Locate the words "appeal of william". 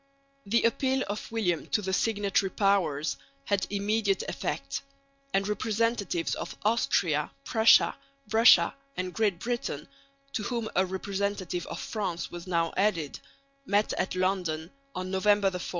0.63-1.67